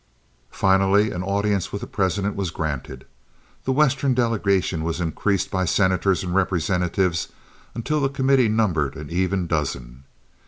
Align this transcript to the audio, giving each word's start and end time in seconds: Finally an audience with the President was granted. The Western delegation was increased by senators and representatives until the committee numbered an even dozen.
Finally 0.49 1.11
an 1.11 1.21
audience 1.21 1.71
with 1.71 1.81
the 1.81 1.85
President 1.87 2.35
was 2.35 2.49
granted. 2.49 3.05
The 3.65 3.71
Western 3.71 4.15
delegation 4.15 4.83
was 4.83 4.99
increased 4.99 5.51
by 5.51 5.65
senators 5.65 6.23
and 6.23 6.33
representatives 6.33 7.27
until 7.75 8.01
the 8.01 8.09
committee 8.09 8.49
numbered 8.49 8.95
an 8.95 9.11
even 9.11 9.45
dozen. 9.45 10.05